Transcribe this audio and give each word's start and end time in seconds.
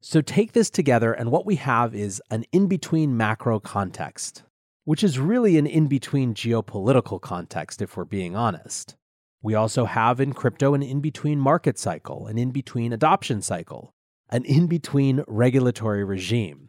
So 0.00 0.20
take 0.20 0.52
this 0.52 0.70
together, 0.70 1.12
and 1.12 1.32
what 1.32 1.44
we 1.44 1.56
have 1.56 1.92
is 1.92 2.22
an 2.30 2.44
in 2.52 2.68
between 2.68 3.16
macro 3.16 3.58
context, 3.58 4.44
which 4.84 5.02
is 5.02 5.18
really 5.18 5.58
an 5.58 5.66
in 5.66 5.88
between 5.88 6.34
geopolitical 6.34 7.20
context, 7.20 7.82
if 7.82 7.96
we're 7.96 8.04
being 8.04 8.36
honest. 8.36 8.94
We 9.42 9.56
also 9.56 9.86
have 9.86 10.20
in 10.20 10.34
crypto 10.34 10.74
an 10.74 10.84
in 10.84 11.00
between 11.00 11.40
market 11.40 11.80
cycle, 11.80 12.28
an 12.28 12.38
in 12.38 12.52
between 12.52 12.92
adoption 12.92 13.42
cycle, 13.42 13.92
an 14.30 14.44
in 14.44 14.68
between 14.68 15.24
regulatory 15.26 16.04
regime. 16.04 16.68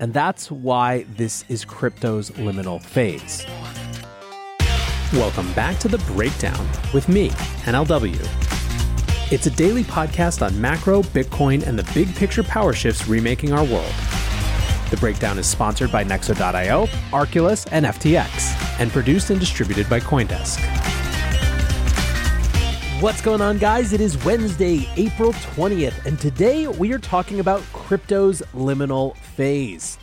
And 0.00 0.12
that's 0.12 0.50
why 0.50 1.04
this 1.16 1.44
is 1.48 1.64
crypto's 1.64 2.32
liminal 2.32 2.82
phase. 2.82 3.46
Welcome 5.12 5.52
back 5.52 5.78
to 5.78 5.86
The 5.86 5.98
Breakdown 6.12 6.68
with 6.92 7.08
me, 7.08 7.30
NLW. 7.66 8.53
It's 9.34 9.48
a 9.48 9.50
daily 9.50 9.82
podcast 9.82 10.46
on 10.46 10.60
macro, 10.60 11.02
Bitcoin, 11.02 11.66
and 11.66 11.76
the 11.76 11.92
big 11.92 12.14
picture 12.14 12.44
power 12.44 12.72
shifts 12.72 13.08
remaking 13.08 13.52
our 13.52 13.64
world. 13.64 13.92
The 14.90 14.96
Breakdown 15.00 15.40
is 15.40 15.46
sponsored 15.48 15.90
by 15.90 16.04
Nexo.io, 16.04 16.86
Arculus, 17.10 17.66
and 17.72 17.84
FTX, 17.84 18.78
and 18.78 18.92
produced 18.92 19.30
and 19.30 19.40
distributed 19.40 19.90
by 19.90 19.98
Coindesk. 19.98 20.60
What's 23.02 23.20
going 23.20 23.40
on, 23.40 23.58
guys? 23.58 23.92
It 23.92 24.00
is 24.00 24.24
Wednesday, 24.24 24.88
April 24.96 25.32
20th, 25.32 26.06
and 26.06 26.16
today 26.16 26.68
we 26.68 26.92
are 26.92 27.00
talking 27.00 27.40
about 27.40 27.60
crypto's 27.72 28.40
liminal 28.54 29.16
phase. 29.16 29.98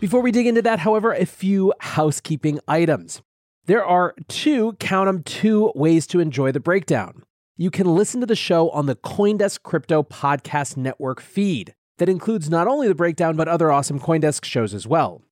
Before 0.00 0.22
we 0.22 0.32
dig 0.32 0.48
into 0.48 0.62
that, 0.62 0.80
however, 0.80 1.12
a 1.12 1.24
few 1.24 1.72
housekeeping 1.78 2.58
items. 2.66 3.22
There 3.66 3.84
are 3.84 4.16
two, 4.26 4.72
count 4.80 5.06
them, 5.06 5.22
two 5.22 5.70
ways 5.76 6.08
to 6.08 6.18
enjoy 6.18 6.50
the 6.50 6.58
breakdown. 6.58 7.22
You 7.62 7.70
can 7.70 7.86
listen 7.86 8.18
to 8.18 8.26
the 8.26 8.34
show 8.34 8.70
on 8.70 8.86
the 8.86 8.96
Coindesk 8.96 9.62
Crypto 9.62 10.02
Podcast 10.02 10.76
Network 10.76 11.20
feed 11.20 11.76
that 11.98 12.08
includes 12.08 12.50
not 12.50 12.66
only 12.66 12.88
the 12.88 12.94
breakdown, 12.96 13.36
but 13.36 13.46
other 13.46 13.70
awesome 13.70 14.00
Coindesk 14.00 14.44
shows 14.44 14.74
as 14.74 14.84
well. 14.84 15.22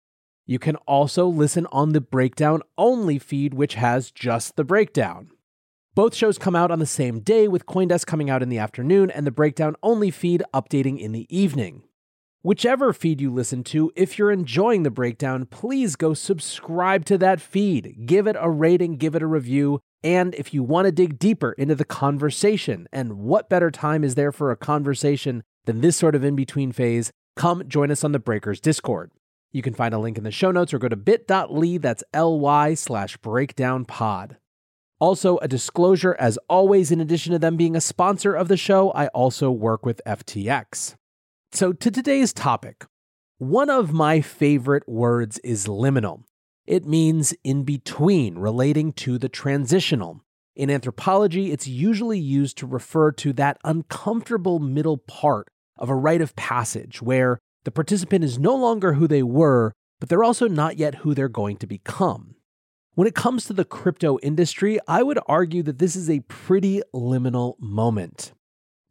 You 0.47 0.61
can 0.61 0.77
also 0.87 1.27
listen 1.27 1.67
on 1.73 1.93
the 1.93 2.01
breakdown 2.01 2.63
only 2.79 3.19
feed, 3.19 3.53
which 3.53 3.75
has 3.75 4.13
just 4.13 4.55
the 4.55 4.63
breakdown. 4.63 5.31
Both 5.97 6.15
shows 6.15 6.39
come 6.39 6.55
out 6.55 6.71
on 6.71 6.79
the 6.79 6.87
same 6.87 7.19
day, 7.19 7.49
with 7.49 7.67
Coindesk 7.67 8.07
coming 8.07 8.31
out 8.31 8.45
in 8.45 8.49
the 8.49 8.59
afternoon 8.59 9.11
and 9.11 9.27
the 9.27 9.33
breakdown 9.33 9.75
only 9.83 10.13
feed 10.13 10.45
updating 10.55 11.01
in 11.01 11.11
the 11.11 11.27
evening. 11.37 11.83
Whichever 12.43 12.95
feed 12.95 13.21
you 13.21 13.31
listen 13.31 13.63
to, 13.65 13.93
if 13.95 14.19
you're 14.19 14.31
enjoying 14.31 14.83
the 14.83 14.91
breakdown, 14.91 15.45
please 15.45 15.95
go 15.95 16.15
subscribe 16.15 17.05
to 17.05 17.19
that 17.19 17.39
feed. 17.39 18.07
Give 18.07 18.27
it 18.27 18.37
a 18.41 18.49
rating, 18.49 18.97
give 18.97 19.15
it 19.15 19.21
a 19.21 19.27
review. 19.27 19.79
And 20.03 20.35
if 20.35 20.55
you 20.55 20.63
want 20.63 20.87
to 20.87 20.93
dig 20.93 21.19
deeper 21.19 21.53
into 21.53 21.75
the 21.75 21.85
conversation, 21.85 22.89
and 22.95 23.19
what 23.19 23.51
better 23.51 23.71
time 23.71 24.03
is 24.03 24.15
there 24.15 24.33
for 24.33 24.51
a 24.51 24.57
conversation 24.57 25.43
than 25.67 25.83
this 25.83 25.99
sort 25.99 26.15
of 26.15 26.25
in 26.25 26.35
between 26.35 26.73
phase, 26.73 27.13
come 27.37 27.69
join 27.69 27.91
us 27.91 28.05
on 28.05 28.13
the 28.13 28.19
Breakers 28.19 28.59
Discord. 28.59 29.11
You 29.53 29.61
can 29.61 29.75
find 29.75 29.93
a 29.93 29.99
link 29.99 30.17
in 30.17 30.25
the 30.25 30.31
show 30.31 30.51
notes 30.51 30.73
or 30.73 30.79
go 30.79 30.89
to 30.89 30.97
bit.ly, 30.97 31.77
that's 31.77 32.05
ly 32.15 32.73
slash 32.73 33.19
breakdown 33.19 33.85
pod. 33.85 34.39
Also, 34.99 35.37
a 35.39 35.49
disclosure 35.49 36.17
as 36.19 36.39
always, 36.49 36.91
in 36.91 37.03
addition 37.03 37.33
to 37.33 37.39
them 37.39 37.59
being 37.59 37.77
a 37.77 37.83
sponsor 37.83 38.33
of 38.35 38.49
the 38.49 38.57
show, 38.57 38.93
I 38.93 39.09
also 39.09 39.51
work 39.51 39.85
with 39.85 40.01
FTX. 40.07 40.95
So, 41.53 41.73
to 41.73 41.91
today's 41.91 42.33
topic, 42.33 42.87
one 43.39 43.71
of 43.71 43.93
my 43.93 44.21
favorite 44.21 44.89
words 44.89 45.39
is 45.39 45.67
liminal. 45.67 46.23
It 46.65 46.87
means 46.87 47.35
in 47.43 47.65
between, 47.65 48.39
relating 48.39 48.93
to 48.93 49.19
the 49.19 49.29
transitional. 49.29 50.21
In 50.55 50.71
anthropology, 50.71 51.51
it's 51.51 51.67
usually 51.67 52.21
used 52.21 52.57
to 52.59 52.69
refer 52.69 53.11
to 53.13 53.33
that 53.33 53.59
uncomfortable 53.65 54.61
middle 54.61 54.99
part 54.99 55.49
of 55.77 55.91
a 55.91 55.95
rite 55.97 56.21
of 56.21 56.37
passage 56.37 57.03
where 57.03 57.41
the 57.65 57.73
participant 57.73 58.23
is 58.23 58.39
no 58.39 58.55
longer 58.55 58.93
who 58.93 59.09
they 59.09 59.25
were, 59.25 59.73
but 59.99 60.09
they're 60.09 60.23
also 60.23 60.47
not 60.47 60.79
yet 60.79 60.97
who 60.97 61.15
they're 61.15 61.29
going 61.29 61.57
to 61.57 61.67
become. 61.67 62.37
When 62.95 63.09
it 63.09 63.17
comes 63.17 63.45
to 63.47 63.53
the 63.53 63.65
crypto 63.65 64.21
industry, 64.23 64.79
I 64.87 65.03
would 65.03 65.19
argue 65.27 65.65
that 65.65 65.81
this 65.81 65.97
is 65.97 66.09
a 66.09 66.21
pretty 66.21 66.81
liminal 66.95 67.59
moment. 67.59 68.35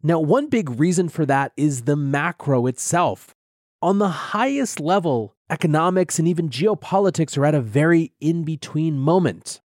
Now, 0.01 0.19
one 0.19 0.47
big 0.47 0.79
reason 0.79 1.09
for 1.09 1.25
that 1.25 1.51
is 1.57 1.81
the 1.81 1.97
macro 1.97 2.67
itself. 2.67 3.35
On 3.81 3.99
the 3.99 4.09
highest 4.09 4.79
level, 4.79 5.35
economics 5.49 6.19
and 6.19 6.27
even 6.27 6.49
geopolitics 6.49 7.37
are 7.37 7.45
at 7.45 7.55
a 7.55 7.61
very 7.61 8.13
in 8.21 8.43
between 8.43 8.97
moment. 8.97 9.59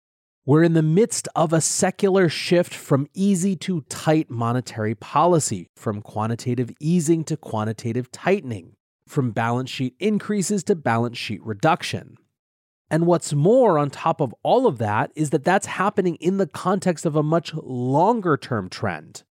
We're 0.46 0.62
in 0.64 0.72
the 0.72 0.82
midst 0.82 1.28
of 1.36 1.52
a 1.52 1.60
secular 1.60 2.30
shift 2.30 2.74
from 2.74 3.08
easy 3.14 3.56
to 3.56 3.82
tight 3.82 4.30
monetary 4.30 4.94
policy, 4.94 5.68
from 5.76 6.00
quantitative 6.00 6.70
easing 6.80 7.24
to 7.24 7.36
quantitative 7.36 8.10
tightening, 8.10 8.74
from 9.06 9.32
balance 9.32 9.70
sheet 9.70 9.94
increases 10.00 10.64
to 10.64 10.74
balance 10.74 11.18
sheet 11.18 11.44
reduction. 11.44 12.16
And 12.90 13.06
what's 13.06 13.34
more, 13.34 13.78
on 13.78 13.90
top 13.90 14.20
of 14.20 14.34
all 14.42 14.66
of 14.66 14.78
that, 14.78 15.12
is 15.14 15.30
that 15.30 15.44
that's 15.44 15.66
happening 15.66 16.16
in 16.16 16.38
the 16.38 16.46
context 16.46 17.06
of 17.06 17.16
a 17.16 17.22
much 17.22 17.54
longer 17.54 18.36
term 18.36 18.68
trend. 18.68 19.24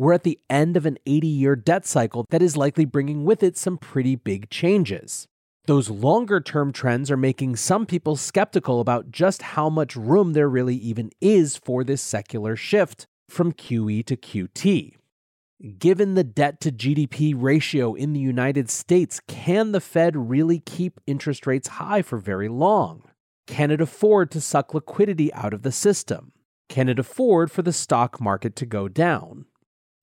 We're 0.00 0.14
at 0.14 0.22
the 0.22 0.40
end 0.48 0.78
of 0.78 0.86
an 0.86 0.96
80 1.04 1.26
year 1.26 1.54
debt 1.54 1.84
cycle 1.84 2.24
that 2.30 2.40
is 2.40 2.56
likely 2.56 2.86
bringing 2.86 3.26
with 3.26 3.42
it 3.42 3.58
some 3.58 3.76
pretty 3.76 4.16
big 4.16 4.48
changes. 4.48 5.26
Those 5.66 5.90
longer 5.90 6.40
term 6.40 6.72
trends 6.72 7.10
are 7.10 7.18
making 7.18 7.56
some 7.56 7.84
people 7.84 8.16
skeptical 8.16 8.80
about 8.80 9.10
just 9.10 9.42
how 9.42 9.68
much 9.68 9.96
room 9.96 10.32
there 10.32 10.48
really 10.48 10.76
even 10.76 11.10
is 11.20 11.58
for 11.58 11.84
this 11.84 12.00
secular 12.00 12.56
shift 12.56 13.04
from 13.28 13.52
QE 13.52 14.06
to 14.06 14.16
QT. 14.16 14.94
Given 15.78 16.14
the 16.14 16.24
debt 16.24 16.62
to 16.62 16.72
GDP 16.72 17.34
ratio 17.36 17.92
in 17.92 18.14
the 18.14 18.20
United 18.20 18.70
States, 18.70 19.20
can 19.28 19.72
the 19.72 19.82
Fed 19.82 20.16
really 20.16 20.60
keep 20.60 20.98
interest 21.06 21.46
rates 21.46 21.68
high 21.68 22.00
for 22.00 22.16
very 22.16 22.48
long? 22.48 23.02
Can 23.46 23.70
it 23.70 23.82
afford 23.82 24.30
to 24.30 24.40
suck 24.40 24.72
liquidity 24.72 25.30
out 25.34 25.52
of 25.52 25.60
the 25.60 25.70
system? 25.70 26.32
Can 26.70 26.88
it 26.88 26.98
afford 26.98 27.50
for 27.50 27.60
the 27.60 27.72
stock 27.74 28.18
market 28.18 28.56
to 28.56 28.64
go 28.64 28.88
down? 28.88 29.44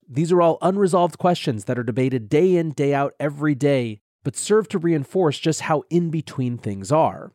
These 0.09 0.31
are 0.31 0.41
all 0.41 0.57
unresolved 0.61 1.17
questions 1.17 1.65
that 1.65 1.77
are 1.77 1.83
debated 1.83 2.29
day 2.29 2.55
in, 2.55 2.71
day 2.71 2.93
out, 2.93 3.13
every 3.19 3.55
day, 3.55 3.99
but 4.23 4.37
serve 4.37 4.69
to 4.69 4.79
reinforce 4.79 5.37
just 5.37 5.61
how 5.61 5.83
in 5.89 6.09
between 6.09 6.57
things 6.57 6.93
are. 6.93 7.33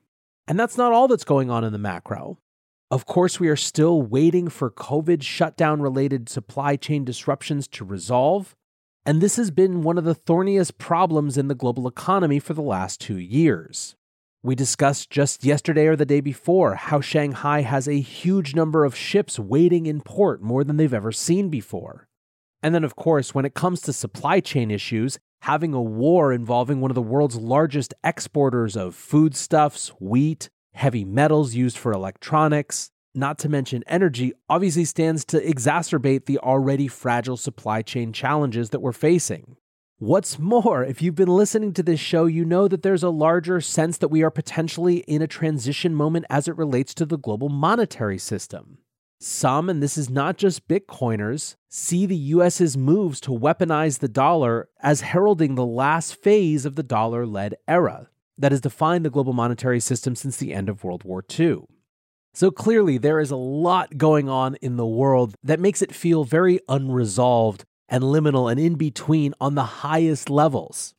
And 0.48 0.58
that's 0.58 0.78
not 0.78 0.92
all 0.92 1.06
that's 1.06 1.24
going 1.24 1.50
on 1.50 1.64
in 1.64 1.72
the 1.72 1.78
macro. 1.78 2.38
Of 2.90 3.04
course, 3.04 3.38
we 3.38 3.48
are 3.48 3.56
still 3.56 4.00
waiting 4.00 4.48
for 4.48 4.70
COVID 4.70 5.22
shutdown 5.22 5.82
related 5.82 6.30
supply 6.30 6.76
chain 6.76 7.04
disruptions 7.04 7.68
to 7.68 7.84
resolve. 7.84 8.56
And 9.04 9.20
this 9.20 9.36
has 9.36 9.50
been 9.50 9.82
one 9.82 9.98
of 9.98 10.04
the 10.04 10.14
thorniest 10.14 10.78
problems 10.78 11.36
in 11.36 11.48
the 11.48 11.54
global 11.54 11.86
economy 11.86 12.38
for 12.38 12.54
the 12.54 12.62
last 12.62 13.00
two 13.00 13.18
years. 13.18 13.96
We 14.42 14.54
discussed 14.54 15.10
just 15.10 15.44
yesterday 15.44 15.86
or 15.86 15.96
the 15.96 16.06
day 16.06 16.20
before 16.20 16.74
how 16.74 17.00
Shanghai 17.00 17.60
has 17.62 17.86
a 17.86 18.00
huge 18.00 18.54
number 18.54 18.84
of 18.84 18.96
ships 18.96 19.38
waiting 19.38 19.86
in 19.86 20.00
port, 20.00 20.42
more 20.42 20.64
than 20.64 20.78
they've 20.78 20.92
ever 20.92 21.12
seen 21.12 21.48
before. 21.48 22.08
And 22.62 22.74
then, 22.74 22.84
of 22.84 22.96
course, 22.96 23.34
when 23.34 23.44
it 23.44 23.54
comes 23.54 23.80
to 23.82 23.92
supply 23.92 24.40
chain 24.40 24.70
issues, 24.70 25.18
having 25.42 25.74
a 25.74 25.82
war 25.82 26.32
involving 26.32 26.80
one 26.80 26.90
of 26.90 26.94
the 26.94 27.02
world's 27.02 27.36
largest 27.36 27.92
exporters 28.04 28.76
of 28.76 28.94
foodstuffs, 28.94 29.88
wheat, 29.98 30.48
heavy 30.72 31.04
metals 31.04 31.54
used 31.54 31.76
for 31.76 31.92
electronics, 31.92 32.90
not 33.14 33.38
to 33.38 33.48
mention 33.48 33.82
energy, 33.86 34.32
obviously 34.48 34.84
stands 34.84 35.24
to 35.24 35.40
exacerbate 35.40 36.26
the 36.26 36.38
already 36.38 36.88
fragile 36.88 37.36
supply 37.36 37.82
chain 37.82 38.12
challenges 38.12 38.70
that 38.70 38.80
we're 38.80 38.92
facing. 38.92 39.56
What's 39.98 40.38
more, 40.38 40.82
if 40.84 41.00
you've 41.02 41.14
been 41.14 41.28
listening 41.28 41.72
to 41.74 41.82
this 41.82 42.00
show, 42.00 42.26
you 42.26 42.44
know 42.44 42.66
that 42.68 42.82
there's 42.82 43.04
a 43.04 43.10
larger 43.10 43.60
sense 43.60 43.98
that 43.98 44.08
we 44.08 44.22
are 44.22 44.30
potentially 44.30 44.98
in 45.06 45.22
a 45.22 45.28
transition 45.28 45.94
moment 45.94 46.26
as 46.30 46.48
it 46.48 46.56
relates 46.56 46.94
to 46.94 47.06
the 47.06 47.18
global 47.18 47.48
monetary 47.48 48.18
system. 48.18 48.78
Some, 49.24 49.70
and 49.70 49.80
this 49.80 49.96
is 49.96 50.10
not 50.10 50.36
just 50.36 50.66
Bitcoiners, 50.66 51.54
see 51.68 52.06
the 52.06 52.16
US's 52.16 52.76
moves 52.76 53.20
to 53.20 53.30
weaponize 53.30 54.00
the 54.00 54.08
dollar 54.08 54.68
as 54.82 55.02
heralding 55.02 55.54
the 55.54 55.64
last 55.64 56.16
phase 56.16 56.66
of 56.66 56.74
the 56.74 56.82
dollar 56.82 57.24
led 57.24 57.54
era 57.68 58.08
that 58.36 58.50
has 58.50 58.60
defined 58.60 59.04
the 59.04 59.10
global 59.10 59.32
monetary 59.32 59.78
system 59.78 60.16
since 60.16 60.38
the 60.38 60.52
end 60.52 60.68
of 60.68 60.82
World 60.82 61.04
War 61.04 61.24
II. 61.38 61.60
So 62.34 62.50
clearly, 62.50 62.98
there 62.98 63.20
is 63.20 63.30
a 63.30 63.36
lot 63.36 63.96
going 63.96 64.28
on 64.28 64.56
in 64.56 64.76
the 64.76 64.84
world 64.84 65.36
that 65.44 65.60
makes 65.60 65.82
it 65.82 65.94
feel 65.94 66.24
very 66.24 66.58
unresolved 66.68 67.64
and 67.88 68.02
liminal 68.02 68.50
and 68.50 68.58
in 68.58 68.74
between 68.74 69.34
on 69.40 69.54
the 69.54 69.62
highest 69.62 70.30
levels. 70.30 70.94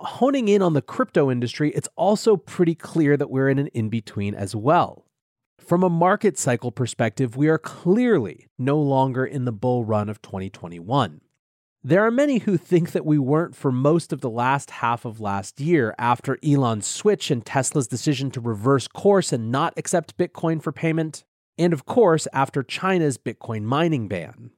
Honing 0.00 0.48
in 0.48 0.62
on 0.62 0.72
the 0.72 0.80
crypto 0.80 1.30
industry, 1.30 1.72
it's 1.72 1.88
also 1.94 2.38
pretty 2.38 2.74
clear 2.74 3.18
that 3.18 3.30
we're 3.30 3.50
in 3.50 3.58
an 3.58 3.66
in 3.68 3.90
between 3.90 4.34
as 4.34 4.56
well. 4.56 5.05
From 5.66 5.82
a 5.82 5.90
market 5.90 6.38
cycle 6.38 6.70
perspective, 6.70 7.36
we 7.36 7.48
are 7.48 7.58
clearly 7.58 8.46
no 8.56 8.78
longer 8.78 9.26
in 9.26 9.46
the 9.46 9.52
bull 9.52 9.84
run 9.84 10.08
of 10.08 10.22
2021. 10.22 11.20
There 11.82 12.06
are 12.06 12.10
many 12.12 12.38
who 12.38 12.56
think 12.56 12.92
that 12.92 13.04
we 13.04 13.18
weren't 13.18 13.56
for 13.56 13.72
most 13.72 14.12
of 14.12 14.20
the 14.20 14.30
last 14.30 14.70
half 14.70 15.04
of 15.04 15.18
last 15.18 15.58
year 15.58 15.92
after 15.98 16.38
Elon's 16.40 16.86
switch 16.86 17.32
and 17.32 17.44
Tesla's 17.44 17.88
decision 17.88 18.30
to 18.30 18.40
reverse 18.40 18.86
course 18.86 19.32
and 19.32 19.50
not 19.50 19.74
accept 19.76 20.16
Bitcoin 20.16 20.62
for 20.62 20.70
payment, 20.70 21.24
and 21.58 21.72
of 21.72 21.84
course 21.84 22.28
after 22.32 22.62
China's 22.62 23.18
Bitcoin 23.18 23.62
mining 23.62 24.06
ban. 24.06 24.52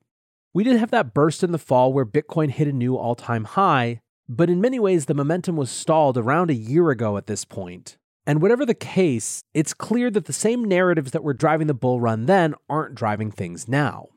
We 0.52 0.62
did 0.62 0.76
have 0.76 0.90
that 0.90 1.14
burst 1.14 1.42
in 1.42 1.52
the 1.52 1.58
fall 1.58 1.90
where 1.90 2.04
Bitcoin 2.04 2.50
hit 2.50 2.68
a 2.68 2.72
new 2.72 2.98
all 2.98 3.14
time 3.14 3.44
high, 3.44 4.02
But 4.28 4.50
in 4.50 4.60
many 4.60 4.78
ways, 4.78 5.06
the 5.06 5.14
momentum 5.14 5.56
was 5.56 5.70
stalled 5.70 6.18
around 6.18 6.50
a 6.50 6.54
year 6.54 6.90
ago 6.90 7.16
at 7.16 7.28
this 7.28 7.46
point. 7.46 7.96
And 8.28 8.42
whatever 8.42 8.66
the 8.66 8.74
case, 8.74 9.42
it's 9.54 9.72
clear 9.72 10.10
that 10.10 10.26
the 10.26 10.34
same 10.34 10.62
narratives 10.62 11.12
that 11.12 11.24
were 11.24 11.32
driving 11.32 11.66
the 11.66 11.72
bull 11.72 11.98
run 11.98 12.26
then 12.26 12.54
aren't 12.68 12.94
driving 12.94 13.30
things 13.30 13.66
now. 13.66 14.08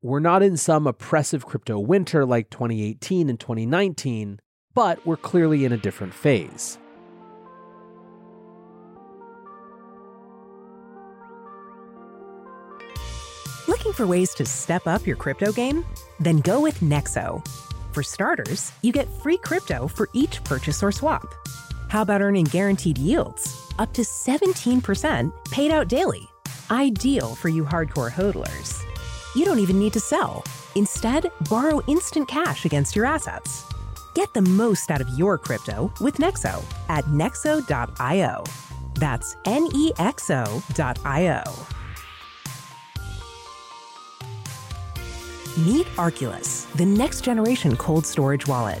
We're 0.00 0.20
not 0.20 0.42
in 0.42 0.56
some 0.56 0.86
oppressive 0.86 1.44
crypto 1.44 1.78
winter 1.78 2.24
like 2.24 2.48
2018 2.48 3.28
and 3.28 3.38
2019, 3.38 4.40
but 4.72 5.04
we're 5.04 5.18
clearly 5.18 5.66
in 5.66 5.72
a 5.72 5.76
different 5.76 6.14
phase. 6.14 6.78
Looking 13.68 13.92
for 13.92 14.06
ways 14.06 14.32
to 14.36 14.46
step 14.46 14.86
up 14.86 15.06
your 15.06 15.16
crypto 15.16 15.52
game? 15.52 15.84
Then 16.18 16.40
go 16.40 16.58
with 16.58 16.80
Nexo. 16.80 17.46
For 17.92 18.02
starters, 18.02 18.72
you 18.80 18.92
get 18.92 19.12
free 19.20 19.36
crypto 19.36 19.88
for 19.88 20.08
each 20.14 20.42
purchase 20.42 20.82
or 20.82 20.90
swap. 20.90 21.41
How 21.92 22.00
about 22.00 22.22
earning 22.22 22.46
guaranteed 22.46 22.96
yields? 22.96 23.70
Up 23.78 23.92
to 23.92 24.00
17% 24.00 25.30
paid 25.50 25.70
out 25.70 25.88
daily. 25.88 26.26
Ideal 26.70 27.34
for 27.34 27.50
you 27.50 27.66
hardcore 27.66 28.10
hodlers. 28.10 28.82
You 29.36 29.44
don't 29.44 29.58
even 29.58 29.78
need 29.78 29.92
to 29.92 30.00
sell. 30.00 30.42
Instead, 30.74 31.30
borrow 31.50 31.82
instant 31.88 32.28
cash 32.28 32.64
against 32.64 32.96
your 32.96 33.04
assets. 33.04 33.66
Get 34.14 34.32
the 34.32 34.40
most 34.40 34.90
out 34.90 35.02
of 35.02 35.08
your 35.18 35.36
crypto 35.36 35.92
with 36.00 36.16
Nexo 36.16 36.64
at 36.88 37.04
nexo.io. 37.04 38.44
That's 38.94 39.36
N 39.44 39.68
E 39.74 39.92
X 39.98 40.30
O.io. 40.30 41.42
Meet 45.66 45.86
Arculus, 45.98 46.72
the 46.72 46.86
next 46.86 47.20
generation 47.20 47.76
cold 47.76 48.06
storage 48.06 48.46
wallet. 48.46 48.80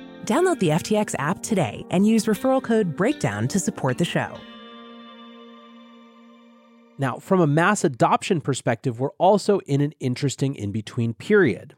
Download 0.31 0.57
the 0.59 0.69
FTX 0.69 1.13
app 1.19 1.43
today 1.43 1.85
and 1.89 2.07
use 2.07 2.25
referral 2.25 2.63
code 2.63 2.95
BREAKDOWN 2.95 3.49
to 3.49 3.59
support 3.59 3.97
the 3.97 4.05
show. 4.05 4.33
Now, 6.97 7.17
from 7.17 7.41
a 7.41 7.47
mass 7.47 7.83
adoption 7.83 8.39
perspective, 8.39 8.97
we're 8.97 9.09
also 9.17 9.59
in 9.65 9.81
an 9.81 9.91
interesting 9.99 10.55
in 10.55 10.71
between 10.71 11.13
period. 11.13 11.75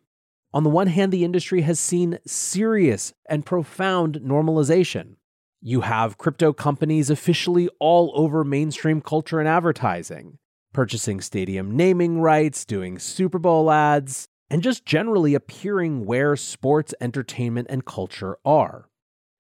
On 0.53 0.63
the 0.63 0.69
one 0.69 0.85
hand, 0.85 1.11
the 1.11 1.23
industry 1.23 1.61
has 1.61 1.79
seen 1.79 2.19
serious 2.27 3.11
and 3.27 3.43
profound 3.43 4.19
normalization. 4.23 5.15
You 5.59 5.81
have 5.81 6.19
crypto 6.19 6.53
companies 6.53 7.09
officially 7.09 7.69
all 7.79 8.11
over 8.13 8.43
mainstream 8.43 9.01
culture 9.01 9.39
and 9.39 9.49
advertising, 9.49 10.37
purchasing 10.73 11.21
stadium 11.21 11.75
naming 11.75 12.21
rights, 12.21 12.65
doing 12.65 12.99
Super 12.99 13.39
Bowl 13.39 13.71
ads, 13.71 14.27
and 14.53 14.61
just 14.61 14.85
generally 14.85 15.33
appearing 15.33 16.05
where 16.05 16.35
sports, 16.35 16.93
entertainment, 17.01 17.65
and 17.71 17.85
culture 17.85 18.37
are. 18.45 18.87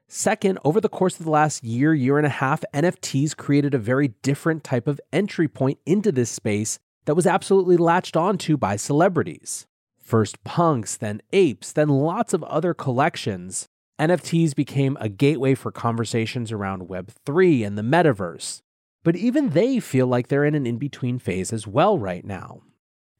Second, 0.07 0.57
over 0.65 0.81
the 0.81 0.89
course 0.89 1.19
of 1.19 1.25
the 1.25 1.29
last 1.29 1.63
year, 1.63 1.93
year 1.93 2.17
and 2.17 2.25
a 2.25 2.31
half, 2.31 2.63
NFTs 2.73 3.37
created 3.37 3.75
a 3.75 3.77
very 3.77 4.07
different 4.23 4.63
type 4.63 4.87
of 4.87 4.99
entry 5.11 5.47
point 5.47 5.77
into 5.85 6.11
this 6.11 6.31
space 6.31 6.79
that 7.05 7.13
was 7.13 7.27
absolutely 7.27 7.77
latched 7.77 8.17
onto 8.17 8.57
by 8.57 8.75
celebrities. 8.75 9.67
First 10.01 10.43
punks, 10.43 10.97
then 10.97 11.21
apes, 11.31 11.71
then 11.71 11.89
lots 11.89 12.33
of 12.33 12.43
other 12.45 12.73
collections. 12.73 13.67
NFTs 14.01 14.55
became 14.55 14.97
a 14.99 15.09
gateway 15.09 15.53
for 15.53 15.71
conversations 15.71 16.51
around 16.51 16.89
Web3 16.89 17.67
and 17.67 17.77
the 17.77 17.83
metaverse. 17.83 18.63
But 19.03 19.15
even 19.15 19.49
they 19.49 19.79
feel 19.79 20.07
like 20.07 20.29
they're 20.29 20.43
in 20.43 20.55
an 20.55 20.65
in 20.65 20.79
between 20.79 21.19
phase 21.19 21.53
as 21.53 21.67
well 21.67 21.99
right 21.99 22.25
now. 22.25 22.63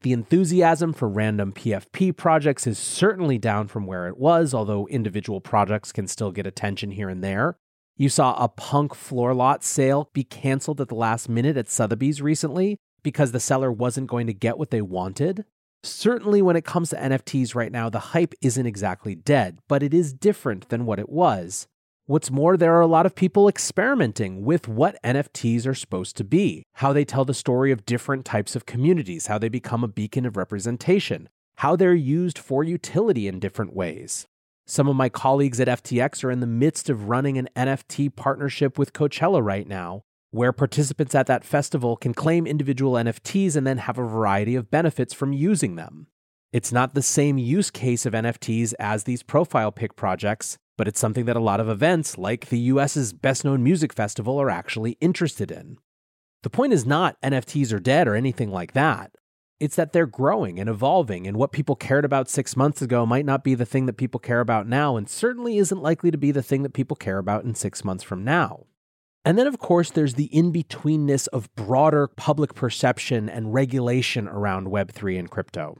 The 0.04 0.12
enthusiasm 0.12 0.92
for 0.92 1.08
random 1.08 1.54
PFP 1.54 2.14
projects 2.14 2.66
is 2.66 2.78
certainly 2.78 3.38
down 3.38 3.68
from 3.68 3.86
where 3.86 4.06
it 4.06 4.18
was, 4.18 4.52
although 4.52 4.86
individual 4.88 5.40
projects 5.40 5.92
can 5.92 6.08
still 6.08 6.30
get 6.30 6.46
attention 6.46 6.90
here 6.90 7.08
and 7.08 7.24
there. 7.24 7.56
You 7.96 8.10
saw 8.10 8.34
a 8.34 8.50
punk 8.50 8.94
floor 8.94 9.32
lot 9.32 9.64
sale 9.64 10.10
be 10.12 10.22
canceled 10.22 10.82
at 10.82 10.88
the 10.88 10.94
last 10.94 11.30
minute 11.30 11.56
at 11.56 11.70
Sotheby's 11.70 12.20
recently 12.20 12.76
because 13.02 13.32
the 13.32 13.40
seller 13.40 13.72
wasn't 13.72 14.10
going 14.10 14.26
to 14.26 14.34
get 14.34 14.58
what 14.58 14.70
they 14.70 14.82
wanted. 14.82 15.46
Certainly, 15.82 16.42
when 16.42 16.56
it 16.56 16.66
comes 16.66 16.90
to 16.90 16.96
NFTs 16.96 17.54
right 17.54 17.72
now, 17.72 17.88
the 17.88 17.98
hype 18.12 18.34
isn't 18.42 18.66
exactly 18.66 19.14
dead, 19.14 19.58
but 19.68 19.82
it 19.82 19.94
is 19.94 20.12
different 20.12 20.68
than 20.68 20.84
what 20.84 20.98
it 20.98 21.08
was. 21.08 21.66
What's 22.06 22.30
more, 22.30 22.58
there 22.58 22.74
are 22.74 22.82
a 22.82 22.86
lot 22.86 23.06
of 23.06 23.14
people 23.14 23.48
experimenting 23.48 24.44
with 24.44 24.68
what 24.68 25.02
NFTs 25.02 25.66
are 25.66 25.74
supposed 25.74 26.18
to 26.18 26.24
be, 26.24 26.62
how 26.74 26.92
they 26.92 27.06
tell 27.06 27.24
the 27.24 27.32
story 27.32 27.72
of 27.72 27.86
different 27.86 28.26
types 28.26 28.54
of 28.54 28.66
communities, 28.66 29.28
how 29.28 29.38
they 29.38 29.48
become 29.48 29.82
a 29.82 29.88
beacon 29.88 30.26
of 30.26 30.36
representation, 30.36 31.30
how 31.56 31.76
they're 31.76 31.94
used 31.94 32.38
for 32.38 32.62
utility 32.62 33.26
in 33.26 33.40
different 33.40 33.74
ways. 33.74 34.26
Some 34.66 34.86
of 34.86 34.96
my 34.96 35.08
colleagues 35.08 35.58
at 35.60 35.68
FTX 35.68 36.22
are 36.24 36.30
in 36.30 36.40
the 36.40 36.46
midst 36.46 36.90
of 36.90 37.08
running 37.08 37.38
an 37.38 37.48
NFT 37.56 38.14
partnership 38.14 38.78
with 38.78 38.92
Coachella 38.92 39.42
right 39.42 39.66
now, 39.66 40.02
where 40.30 40.52
participants 40.52 41.14
at 41.14 41.26
that 41.28 41.42
festival 41.42 41.96
can 41.96 42.12
claim 42.12 42.46
individual 42.46 42.94
NFTs 42.94 43.56
and 43.56 43.66
then 43.66 43.78
have 43.78 43.96
a 43.96 44.06
variety 44.06 44.56
of 44.56 44.70
benefits 44.70 45.14
from 45.14 45.32
using 45.32 45.76
them. 45.76 46.08
It's 46.52 46.70
not 46.70 46.92
the 46.92 47.02
same 47.02 47.38
use 47.38 47.70
case 47.70 48.04
of 48.04 48.12
NFTs 48.12 48.74
as 48.78 49.04
these 49.04 49.22
profile 49.22 49.72
pic 49.72 49.96
projects, 49.96 50.58
but 50.76 50.88
it's 50.88 51.00
something 51.00 51.24
that 51.26 51.36
a 51.36 51.40
lot 51.40 51.60
of 51.60 51.68
events, 51.68 52.18
like 52.18 52.48
the 52.48 52.58
US's 52.58 53.12
best 53.12 53.44
known 53.44 53.62
music 53.62 53.92
festival, 53.92 54.40
are 54.40 54.50
actually 54.50 54.98
interested 55.00 55.50
in. 55.50 55.78
The 56.42 56.50
point 56.50 56.72
is 56.72 56.84
not 56.84 57.20
NFTs 57.22 57.72
are 57.72 57.80
dead 57.80 58.06
or 58.06 58.14
anything 58.14 58.50
like 58.50 58.72
that. 58.72 59.12
It's 59.60 59.76
that 59.76 59.92
they're 59.92 60.06
growing 60.06 60.58
and 60.58 60.68
evolving, 60.68 61.26
and 61.26 61.36
what 61.36 61.52
people 61.52 61.76
cared 61.76 62.04
about 62.04 62.28
six 62.28 62.56
months 62.56 62.82
ago 62.82 63.06
might 63.06 63.24
not 63.24 63.44
be 63.44 63.54
the 63.54 63.64
thing 63.64 63.86
that 63.86 63.96
people 63.96 64.20
care 64.20 64.40
about 64.40 64.66
now, 64.66 64.96
and 64.96 65.08
certainly 65.08 65.58
isn't 65.58 65.82
likely 65.82 66.10
to 66.10 66.18
be 66.18 66.32
the 66.32 66.42
thing 66.42 66.62
that 66.64 66.74
people 66.74 66.96
care 66.96 67.18
about 67.18 67.44
in 67.44 67.54
six 67.54 67.84
months 67.84 68.02
from 68.02 68.24
now. 68.24 68.66
And 69.24 69.38
then, 69.38 69.46
of 69.46 69.58
course, 69.58 69.90
there's 69.90 70.14
the 70.14 70.26
in 70.26 70.52
betweenness 70.52 71.28
of 71.28 71.54
broader 71.54 72.08
public 72.08 72.54
perception 72.54 73.30
and 73.30 73.54
regulation 73.54 74.28
around 74.28 74.66
Web3 74.66 75.18
and 75.18 75.30
crypto. 75.30 75.78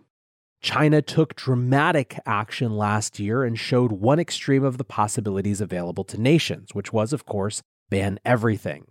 China 0.65 1.03
took 1.03 1.37
dramatic 1.37 2.19
action 2.25 2.75
last 2.75 3.21
year 3.21 3.45
and 3.45 3.59
showed 3.59 3.93
one 3.93 4.19
extreme 4.19 4.65
of 4.65 4.79
the 4.79 4.85
possibilities 4.85 5.61
available 5.61 6.05
to 6.05 6.19
nations, 6.19 6.71
which 6.73 6.91
was, 6.91 7.13
of 7.13 7.27
course, 7.27 7.61
ban 7.91 8.19
everything. 8.25 8.87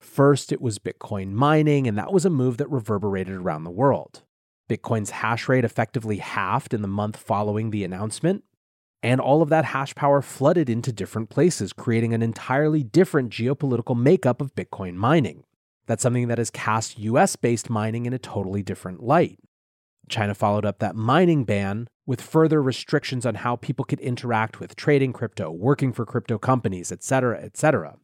First, 0.00 0.50
it 0.50 0.62
was 0.62 0.78
Bitcoin 0.78 1.32
mining, 1.32 1.86
and 1.86 1.98
that 1.98 2.10
was 2.10 2.24
a 2.24 2.30
move 2.30 2.56
that 2.56 2.70
reverberated 2.70 3.34
around 3.34 3.64
the 3.64 3.70
world. 3.70 4.22
Bitcoin's 4.66 5.10
hash 5.10 5.46
rate 5.46 5.62
effectively 5.62 6.16
halved 6.16 6.72
in 6.72 6.80
the 6.80 6.88
month 6.88 7.18
following 7.18 7.70
the 7.70 7.84
announcement, 7.84 8.42
and 9.02 9.20
all 9.20 9.42
of 9.42 9.50
that 9.50 9.66
hash 9.66 9.94
power 9.94 10.22
flooded 10.22 10.70
into 10.70 10.90
different 10.90 11.28
places, 11.28 11.74
creating 11.74 12.14
an 12.14 12.22
entirely 12.22 12.82
different 12.82 13.30
geopolitical 13.30 13.94
makeup 13.94 14.40
of 14.40 14.54
Bitcoin 14.54 14.94
mining. 14.94 15.44
That's 15.86 16.02
something 16.02 16.28
that 16.28 16.38
has 16.38 16.50
cast 16.50 16.98
US 16.98 17.36
based 17.36 17.68
mining 17.68 18.06
in 18.06 18.14
a 18.14 18.18
totally 18.18 18.62
different 18.62 19.02
light. 19.02 19.38
China 20.10 20.34
followed 20.34 20.64
up 20.66 20.78
that 20.80 20.96
mining 20.96 21.44
ban 21.44 21.88
with 22.06 22.20
further 22.20 22.62
restrictions 22.62 23.24
on 23.24 23.36
how 23.36 23.56
people 23.56 23.84
could 23.84 24.00
interact 24.00 24.60
with 24.60 24.76
trading 24.76 25.12
crypto, 25.12 25.50
working 25.50 25.92
for 25.92 26.04
crypto 26.04 26.38
companies, 26.38 26.90
etc., 26.90 27.40
etc. 27.40 27.96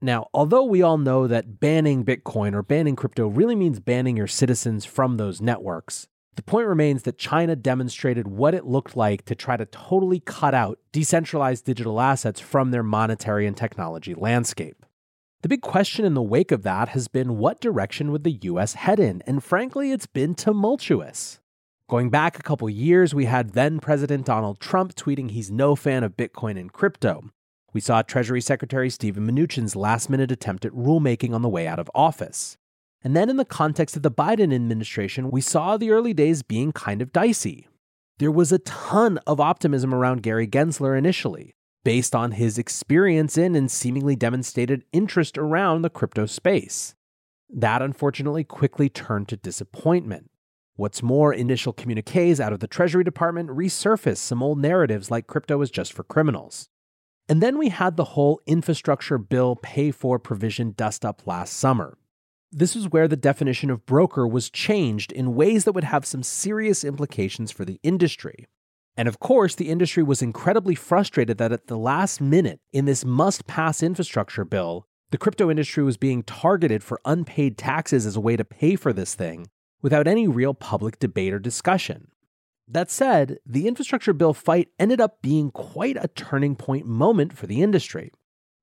Now, 0.00 0.28
although 0.34 0.64
we 0.64 0.82
all 0.82 0.98
know 0.98 1.28
that 1.28 1.60
banning 1.60 2.04
Bitcoin 2.04 2.54
or 2.54 2.62
banning 2.62 2.96
crypto 2.96 3.28
really 3.28 3.54
means 3.54 3.78
banning 3.78 4.16
your 4.16 4.26
citizens 4.26 4.84
from 4.84 5.16
those 5.16 5.40
networks, 5.40 6.08
the 6.34 6.42
point 6.42 6.66
remains 6.66 7.02
that 7.02 7.18
China 7.18 7.54
demonstrated 7.54 8.26
what 8.26 8.54
it 8.54 8.64
looked 8.64 8.96
like 8.96 9.24
to 9.26 9.34
try 9.34 9.56
to 9.56 9.66
totally 9.66 10.18
cut 10.18 10.54
out 10.54 10.78
decentralized 10.90 11.64
digital 11.66 12.00
assets 12.00 12.40
from 12.40 12.70
their 12.70 12.82
monetary 12.82 13.46
and 13.46 13.56
technology 13.56 14.14
landscape. 14.14 14.86
The 15.42 15.48
big 15.48 15.60
question 15.60 16.04
in 16.04 16.14
the 16.14 16.22
wake 16.22 16.50
of 16.50 16.62
that 16.62 16.90
has 16.90 17.08
been 17.08 17.36
what 17.36 17.60
direction 17.60 18.12
would 18.12 18.24
the 18.24 18.38
US 18.42 18.74
head 18.74 18.98
in? 18.98 19.22
And 19.26 19.44
frankly, 19.44 19.92
it's 19.92 20.06
been 20.06 20.34
tumultuous. 20.34 21.40
Going 21.88 22.10
back 22.10 22.38
a 22.38 22.42
couple 22.42 22.70
years, 22.70 23.14
we 23.14 23.26
had 23.26 23.50
then 23.50 23.78
President 23.78 24.24
Donald 24.24 24.60
Trump 24.60 24.94
tweeting 24.94 25.30
he's 25.30 25.50
no 25.50 25.76
fan 25.76 26.04
of 26.04 26.16
Bitcoin 26.16 26.58
and 26.58 26.72
crypto. 26.72 27.30
We 27.74 27.80
saw 27.80 28.02
Treasury 28.02 28.40
Secretary 28.40 28.88
Steven 28.88 29.26
Mnuchin's 29.26 29.76
last 29.76 30.08
minute 30.08 30.30
attempt 30.30 30.64
at 30.64 30.72
rulemaking 30.72 31.34
on 31.34 31.42
the 31.42 31.48
way 31.48 31.66
out 31.66 31.78
of 31.78 31.90
office. 31.94 32.56
And 33.04 33.16
then, 33.16 33.28
in 33.28 33.36
the 33.36 33.44
context 33.44 33.96
of 33.96 34.02
the 34.02 34.10
Biden 34.10 34.54
administration, 34.54 35.30
we 35.30 35.40
saw 35.40 35.76
the 35.76 35.90
early 35.90 36.14
days 36.14 36.42
being 36.42 36.72
kind 36.72 37.02
of 37.02 37.12
dicey. 37.12 37.68
There 38.18 38.30
was 38.30 38.52
a 38.52 38.58
ton 38.60 39.18
of 39.26 39.40
optimism 39.40 39.92
around 39.92 40.22
Gary 40.22 40.46
Gensler 40.46 40.96
initially, 40.96 41.52
based 41.84 42.14
on 42.14 42.32
his 42.32 42.58
experience 42.58 43.36
in 43.36 43.56
and 43.56 43.70
seemingly 43.70 44.16
demonstrated 44.16 44.84
interest 44.92 45.36
around 45.36 45.82
the 45.82 45.90
crypto 45.90 46.26
space. 46.26 46.94
That 47.50 47.82
unfortunately 47.82 48.44
quickly 48.44 48.88
turned 48.88 49.28
to 49.28 49.36
disappointment. 49.36 50.30
What's 50.76 51.02
more, 51.02 51.34
initial 51.34 51.74
communiques 51.74 52.40
out 52.40 52.54
of 52.54 52.60
the 52.60 52.66
Treasury 52.66 53.04
Department 53.04 53.50
resurfaced 53.50 54.16
some 54.18 54.42
old 54.42 54.58
narratives 54.58 55.10
like 55.10 55.26
crypto 55.26 55.60
is 55.60 55.70
just 55.70 55.92
for 55.92 56.02
criminals. 56.02 56.70
And 57.28 57.42
then 57.42 57.58
we 57.58 57.68
had 57.68 57.96
the 57.96 58.04
whole 58.04 58.40
infrastructure 58.46 59.18
bill 59.18 59.54
pay 59.56 59.90
for 59.90 60.18
provision 60.18 60.72
dust 60.74 61.04
up 61.04 61.26
last 61.26 61.52
summer. 61.52 61.98
This 62.50 62.74
was 62.74 62.88
where 62.88 63.06
the 63.06 63.16
definition 63.16 63.68
of 63.68 63.84
broker 63.84 64.26
was 64.26 64.48
changed 64.48 65.12
in 65.12 65.34
ways 65.34 65.64
that 65.64 65.72
would 65.72 65.84
have 65.84 66.06
some 66.06 66.22
serious 66.22 66.84
implications 66.84 67.50
for 67.50 67.66
the 67.66 67.78
industry. 67.82 68.46
And 68.96 69.08
of 69.08 69.20
course, 69.20 69.54
the 69.54 69.68
industry 69.68 70.02
was 70.02 70.22
incredibly 70.22 70.74
frustrated 70.74 71.36
that 71.36 71.52
at 71.52 71.66
the 71.66 71.78
last 71.78 72.20
minute 72.20 72.60
in 72.72 72.86
this 72.86 73.04
must 73.04 73.46
pass 73.46 73.82
infrastructure 73.82 74.46
bill, 74.46 74.86
the 75.10 75.18
crypto 75.18 75.50
industry 75.50 75.82
was 75.82 75.98
being 75.98 76.22
targeted 76.22 76.82
for 76.82 77.00
unpaid 77.04 77.58
taxes 77.58 78.06
as 78.06 78.16
a 78.16 78.20
way 78.20 78.36
to 78.36 78.44
pay 78.44 78.74
for 78.74 78.94
this 78.94 79.14
thing 79.14 79.48
without 79.82 80.06
any 80.06 80.26
real 80.26 80.54
public 80.54 80.98
debate 80.98 81.34
or 81.34 81.38
discussion. 81.38 82.08
That 82.66 82.90
said, 82.90 83.38
the 83.44 83.68
infrastructure 83.68 84.12
bill 84.14 84.32
fight 84.32 84.68
ended 84.78 85.00
up 85.00 85.20
being 85.20 85.50
quite 85.50 85.96
a 86.00 86.08
turning 86.08 86.56
point 86.56 86.86
moment 86.86 87.36
for 87.36 87.46
the 87.46 87.60
industry. 87.60 88.12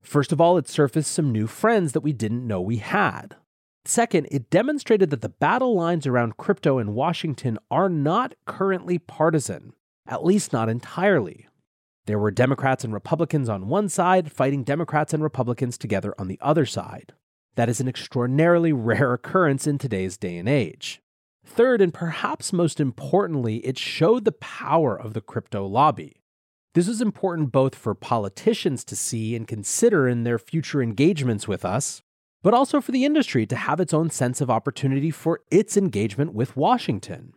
First 0.01 0.31
of 0.31 0.41
all, 0.41 0.57
it 0.57 0.67
surfaced 0.67 1.11
some 1.11 1.31
new 1.31 1.45
friends 1.45 1.91
that 1.91 1.99
we 1.99 2.13
didn't 2.13 2.47
know 2.47 2.61
we 2.61 2.77
had. 2.77 3.35
Second, 3.85 4.27
it 4.31 4.49
demonstrated 4.49 5.09
that 5.09 5.21
the 5.21 5.29
battle 5.29 5.75
lines 5.75 6.07
around 6.07 6.37
crypto 6.37 6.79
in 6.79 6.95
Washington 6.95 7.59
are 7.69 7.89
not 7.89 8.33
currently 8.45 8.97
partisan 8.97 9.73
at 10.09 10.25
least 10.25 10.51
not 10.51 10.67
entirely. 10.67 11.47
There 12.05 12.19
were 12.19 12.31
Democrats 12.31 12.83
and 12.83 12.93
Republicans 12.93 13.47
on 13.47 13.67
one 13.67 13.87
side 13.87 14.31
fighting 14.31 14.63
Democrats 14.63 15.13
and 15.13 15.21
Republicans 15.21 15.77
together 15.77 16.15
on 16.17 16.27
the 16.27 16.39
other 16.41 16.65
side. 16.65 17.13
That 17.55 17.69
is 17.69 17.79
an 17.79 17.87
extraordinarily 17.87 18.73
rare 18.73 19.13
occurrence 19.13 19.67
in 19.67 19.77
today's 19.77 20.17
day 20.17 20.37
and 20.37 20.49
age. 20.49 21.01
Third, 21.45 21.81
and 21.81 21.93
perhaps 21.93 22.53
most 22.53 22.79
importantly, 22.79 23.57
it 23.57 23.77
showed 23.77 24.25
the 24.25 24.31
power 24.31 24.95
of 24.95 25.13
the 25.13 25.21
crypto 25.21 25.65
lobby. 25.65 26.21
This 26.75 26.87
is 26.87 27.01
important 27.01 27.51
both 27.51 27.75
for 27.75 27.95
politicians 27.95 28.83
to 28.85 28.95
see 28.95 29.35
and 29.35 29.47
consider 29.47 30.07
in 30.07 30.23
their 30.23 30.37
future 30.37 30.81
engagements 30.81 31.47
with 31.47 31.65
us, 31.65 32.01
but 32.43 32.53
also 32.53 32.79
for 32.79 32.91
the 32.91 33.05
industry 33.05 33.45
to 33.47 33.55
have 33.55 33.79
its 33.79 33.93
own 33.93 34.09
sense 34.09 34.39
of 34.39 34.49
opportunity 34.49 35.11
for 35.11 35.41
its 35.49 35.75
engagement 35.75 36.33
with 36.33 36.55
Washington. 36.55 37.33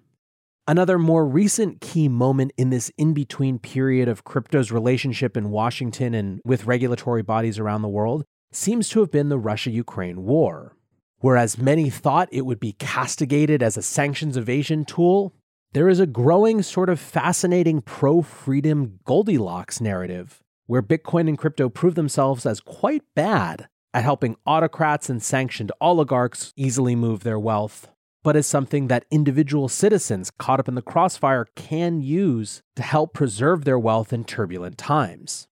Another 0.68 0.98
more 0.98 1.26
recent 1.26 1.80
key 1.80 2.08
moment 2.08 2.52
in 2.56 2.70
this 2.70 2.92
in 2.96 3.14
between 3.14 3.58
period 3.58 4.08
of 4.08 4.22
crypto's 4.22 4.70
relationship 4.70 5.36
in 5.36 5.50
Washington 5.50 6.14
and 6.14 6.40
with 6.44 6.66
regulatory 6.66 7.22
bodies 7.22 7.58
around 7.58 7.82
the 7.82 7.88
world 7.88 8.24
seems 8.52 8.88
to 8.90 9.00
have 9.00 9.10
been 9.10 9.28
the 9.28 9.38
Russia 9.38 9.70
Ukraine 9.70 10.22
war. 10.22 10.76
Whereas 11.22 11.56
many 11.56 11.88
thought 11.88 12.28
it 12.30 12.44
would 12.44 12.60
be 12.60 12.74
castigated 12.74 13.62
as 13.62 13.78
a 13.78 13.82
sanctions 13.82 14.36
evasion 14.36 14.84
tool, 14.84 15.34
there 15.72 15.88
is 15.88 15.98
a 15.98 16.06
growing 16.06 16.60
sort 16.60 16.90
of 16.90 17.00
fascinating 17.00 17.80
pro 17.80 18.20
freedom 18.20 18.98
Goldilocks 19.04 19.80
narrative 19.80 20.42
where 20.66 20.82
Bitcoin 20.82 21.28
and 21.28 21.38
crypto 21.38 21.70
prove 21.70 21.94
themselves 21.94 22.44
as 22.44 22.60
quite 22.60 23.02
bad 23.16 23.68
at 23.94 24.04
helping 24.04 24.36
autocrats 24.46 25.08
and 25.08 25.22
sanctioned 25.22 25.72
oligarchs 25.80 26.52
easily 26.56 26.94
move 26.94 27.22
their 27.22 27.38
wealth 27.38 27.88
but 28.22 28.36
as 28.36 28.46
something 28.46 28.86
that 28.86 29.04
individual 29.10 29.68
citizens 29.68 30.30
caught 30.30 30.60
up 30.60 30.68
in 30.68 30.74
the 30.74 30.82
crossfire 30.82 31.46
can 31.56 32.00
use 32.00 32.62
to 32.76 32.82
help 32.82 33.12
preserve 33.12 33.64
their 33.64 33.78
wealth 33.78 34.12
in 34.12 34.24
turbulent 34.24 34.78
times. 34.78 35.48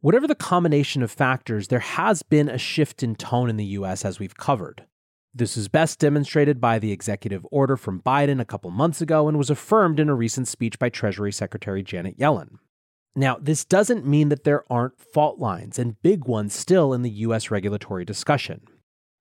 Whatever 0.00 0.26
the 0.26 0.34
combination 0.34 1.02
of 1.02 1.10
factors, 1.10 1.68
there 1.68 1.80
has 1.80 2.22
been 2.22 2.48
a 2.48 2.58
shift 2.58 3.02
in 3.02 3.14
tone 3.14 3.48
in 3.48 3.56
the 3.56 3.64
US 3.64 4.04
as 4.04 4.18
we've 4.18 4.36
covered. 4.36 4.84
This 5.34 5.56
is 5.56 5.68
best 5.68 5.98
demonstrated 5.98 6.60
by 6.60 6.78
the 6.78 6.92
executive 6.92 7.46
order 7.50 7.78
from 7.78 8.02
Biden 8.02 8.38
a 8.38 8.44
couple 8.44 8.70
months 8.70 9.00
ago 9.00 9.28
and 9.28 9.38
was 9.38 9.48
affirmed 9.48 9.98
in 9.98 10.10
a 10.10 10.14
recent 10.14 10.46
speech 10.46 10.78
by 10.78 10.90
Treasury 10.90 11.32
Secretary 11.32 11.82
Janet 11.82 12.18
Yellen. 12.18 12.58
Now, 13.16 13.38
this 13.40 13.64
doesn't 13.64 14.06
mean 14.06 14.28
that 14.28 14.44
there 14.44 14.70
aren't 14.70 15.00
fault 15.00 15.38
lines 15.38 15.78
and 15.78 16.00
big 16.02 16.26
ones 16.26 16.54
still 16.54 16.92
in 16.92 17.00
the 17.00 17.10
US 17.10 17.50
regulatory 17.50 18.04
discussion. 18.04 18.60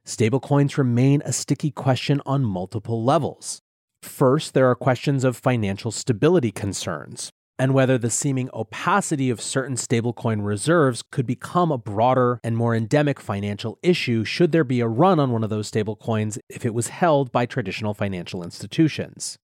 Stablecoins 0.05 0.77
remain 0.77 1.21
a 1.23 1.31
sticky 1.31 1.71
question 1.71 2.21
on 2.25 2.43
multiple 2.43 3.05
levels. 3.05 3.61
First, 4.01 4.53
there 4.53 4.69
are 4.69 4.75
questions 4.75 5.23
of 5.23 5.37
financial 5.37 5.91
stability 5.91 6.51
concerns, 6.51 7.31
and 7.61 7.75
whether 7.75 7.95
the 7.99 8.09
seeming 8.09 8.49
opacity 8.55 9.29
of 9.29 9.39
certain 9.39 9.75
stablecoin 9.75 10.43
reserves 10.43 11.03
could 11.03 11.27
become 11.27 11.71
a 11.71 11.77
broader 11.77 12.39
and 12.43 12.57
more 12.57 12.73
endemic 12.73 13.19
financial 13.19 13.77
issue 13.83 14.23
should 14.23 14.51
there 14.51 14.63
be 14.63 14.79
a 14.79 14.87
run 14.87 15.19
on 15.19 15.29
one 15.29 15.43
of 15.43 15.51
those 15.51 15.69
stablecoins 15.69 16.39
if 16.49 16.65
it 16.65 16.73
was 16.73 16.87
held 16.87 17.31
by 17.31 17.45
traditional 17.45 17.93
financial 17.93 18.43
institutions. 18.43 19.37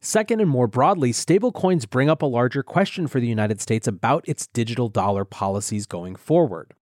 Second, 0.00 0.40
and 0.40 0.50
more 0.50 0.66
broadly, 0.66 1.12
stablecoins 1.12 1.88
bring 1.88 2.10
up 2.10 2.22
a 2.22 2.26
larger 2.26 2.64
question 2.64 3.06
for 3.06 3.20
the 3.20 3.28
United 3.28 3.60
States 3.60 3.86
about 3.86 4.28
its 4.28 4.48
digital 4.48 4.88
dollar 4.88 5.24
policies 5.24 5.86
going 5.86 6.16
forward. 6.16 6.74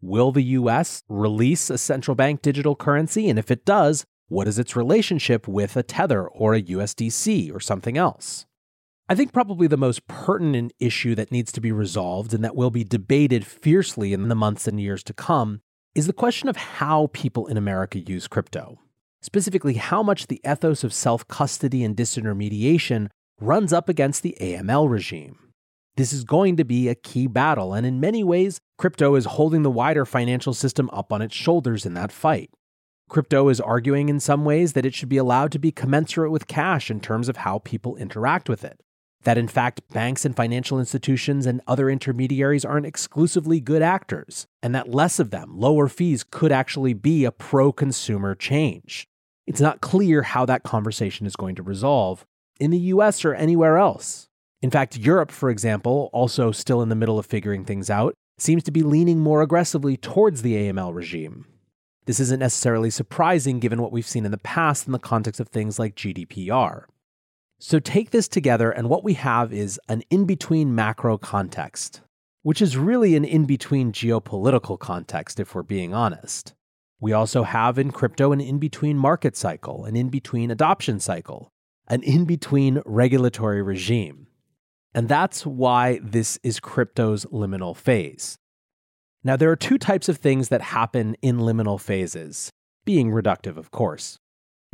Will 0.00 0.30
the 0.30 0.44
US 0.44 1.02
release 1.08 1.70
a 1.70 1.76
central 1.76 2.14
bank 2.14 2.40
digital 2.40 2.76
currency? 2.76 3.28
And 3.28 3.36
if 3.36 3.50
it 3.50 3.64
does, 3.64 4.04
what 4.28 4.46
is 4.46 4.60
its 4.60 4.76
relationship 4.76 5.48
with 5.48 5.76
a 5.76 5.82
Tether 5.82 6.28
or 6.28 6.54
a 6.54 6.62
USDC 6.62 7.52
or 7.52 7.58
something 7.58 7.98
else? 7.98 8.45
I 9.08 9.14
think 9.14 9.32
probably 9.32 9.68
the 9.68 9.76
most 9.76 10.08
pertinent 10.08 10.72
issue 10.80 11.14
that 11.14 11.30
needs 11.30 11.52
to 11.52 11.60
be 11.60 11.70
resolved 11.70 12.34
and 12.34 12.42
that 12.42 12.56
will 12.56 12.72
be 12.72 12.82
debated 12.82 13.46
fiercely 13.46 14.12
in 14.12 14.26
the 14.28 14.34
months 14.34 14.66
and 14.66 14.80
years 14.80 15.04
to 15.04 15.12
come 15.12 15.60
is 15.94 16.08
the 16.08 16.12
question 16.12 16.48
of 16.48 16.56
how 16.56 17.10
people 17.12 17.46
in 17.46 17.56
America 17.56 18.00
use 18.00 18.26
crypto. 18.26 18.80
Specifically, 19.22 19.74
how 19.74 20.02
much 20.02 20.26
the 20.26 20.40
ethos 20.44 20.82
of 20.82 20.92
self 20.92 21.26
custody 21.28 21.84
and 21.84 21.96
disintermediation 21.96 23.08
runs 23.40 23.72
up 23.72 23.88
against 23.88 24.24
the 24.24 24.36
AML 24.40 24.90
regime. 24.90 25.38
This 25.96 26.12
is 26.12 26.24
going 26.24 26.56
to 26.56 26.64
be 26.64 26.88
a 26.88 26.96
key 26.96 27.28
battle, 27.28 27.74
and 27.74 27.86
in 27.86 28.00
many 28.00 28.24
ways, 28.24 28.58
crypto 28.76 29.14
is 29.14 29.24
holding 29.24 29.62
the 29.62 29.70
wider 29.70 30.04
financial 30.04 30.52
system 30.52 30.90
up 30.92 31.12
on 31.12 31.22
its 31.22 31.34
shoulders 31.34 31.86
in 31.86 31.94
that 31.94 32.10
fight. 32.10 32.50
Crypto 33.08 33.48
is 33.50 33.60
arguing 33.60 34.08
in 34.08 34.18
some 34.18 34.44
ways 34.44 34.72
that 34.72 34.84
it 34.84 34.94
should 34.94 35.08
be 35.08 35.16
allowed 35.16 35.52
to 35.52 35.60
be 35.60 35.70
commensurate 35.70 36.32
with 36.32 36.48
cash 36.48 36.90
in 36.90 37.00
terms 37.00 37.28
of 37.28 37.38
how 37.38 37.60
people 37.60 37.96
interact 37.96 38.48
with 38.48 38.64
it. 38.64 38.80
That 39.22 39.38
in 39.38 39.48
fact, 39.48 39.80
banks 39.92 40.24
and 40.24 40.36
financial 40.36 40.78
institutions 40.78 41.46
and 41.46 41.60
other 41.66 41.90
intermediaries 41.90 42.64
aren't 42.64 42.86
exclusively 42.86 43.60
good 43.60 43.82
actors, 43.82 44.46
and 44.62 44.74
that 44.74 44.90
less 44.90 45.18
of 45.18 45.30
them, 45.30 45.58
lower 45.58 45.88
fees, 45.88 46.24
could 46.28 46.52
actually 46.52 46.94
be 46.94 47.24
a 47.24 47.32
pro 47.32 47.72
consumer 47.72 48.34
change. 48.34 49.08
It's 49.46 49.60
not 49.60 49.80
clear 49.80 50.22
how 50.22 50.44
that 50.46 50.62
conversation 50.62 51.26
is 51.26 51.36
going 51.36 51.54
to 51.56 51.62
resolve 51.62 52.24
in 52.58 52.70
the 52.70 52.78
US 52.78 53.24
or 53.24 53.34
anywhere 53.34 53.78
else. 53.78 54.28
In 54.62 54.70
fact, 54.70 54.96
Europe, 54.96 55.30
for 55.30 55.50
example, 55.50 56.10
also 56.12 56.50
still 56.50 56.82
in 56.82 56.88
the 56.88 56.94
middle 56.94 57.18
of 57.18 57.26
figuring 57.26 57.64
things 57.64 57.90
out, 57.90 58.14
seems 58.38 58.62
to 58.64 58.70
be 58.70 58.82
leaning 58.82 59.18
more 59.18 59.42
aggressively 59.42 59.96
towards 59.96 60.42
the 60.42 60.54
AML 60.54 60.94
regime. 60.94 61.46
This 62.06 62.20
isn't 62.20 62.40
necessarily 62.40 62.90
surprising 62.90 63.58
given 63.58 63.82
what 63.82 63.92
we've 63.92 64.06
seen 64.06 64.24
in 64.24 64.30
the 64.30 64.38
past 64.38 64.86
in 64.86 64.92
the 64.92 64.98
context 64.98 65.40
of 65.40 65.48
things 65.48 65.78
like 65.78 65.96
GDPR. 65.96 66.84
So 67.58 67.78
take 67.78 68.10
this 68.10 68.28
together, 68.28 68.70
and 68.70 68.88
what 68.88 69.02
we 69.02 69.14
have 69.14 69.52
is 69.52 69.80
an 69.88 70.02
in 70.10 70.26
between 70.26 70.74
macro 70.74 71.16
context, 71.16 72.02
which 72.42 72.60
is 72.60 72.76
really 72.76 73.16
an 73.16 73.24
in 73.24 73.46
between 73.46 73.92
geopolitical 73.92 74.78
context, 74.78 75.40
if 75.40 75.54
we're 75.54 75.62
being 75.62 75.94
honest. 75.94 76.54
We 77.00 77.12
also 77.12 77.44
have 77.44 77.78
in 77.78 77.92
crypto 77.92 78.32
an 78.32 78.40
in 78.40 78.58
between 78.58 78.98
market 78.98 79.36
cycle, 79.36 79.84
an 79.84 79.96
in 79.96 80.10
between 80.10 80.50
adoption 80.50 81.00
cycle, 81.00 81.50
an 81.88 82.02
in 82.02 82.24
between 82.26 82.82
regulatory 82.84 83.62
regime. 83.62 84.26
And 84.94 85.08
that's 85.08 85.46
why 85.46 86.00
this 86.02 86.38
is 86.42 86.60
crypto's 86.60 87.24
liminal 87.26 87.76
phase. 87.76 88.36
Now, 89.24 89.36
there 89.36 89.50
are 89.50 89.56
two 89.56 89.78
types 89.78 90.08
of 90.08 90.18
things 90.18 90.50
that 90.50 90.62
happen 90.62 91.16
in 91.20 91.38
liminal 91.38 91.80
phases, 91.80 92.50
being 92.84 93.10
reductive, 93.10 93.56
of 93.56 93.70
course. 93.70 94.18